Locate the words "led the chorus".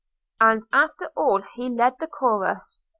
1.69-2.81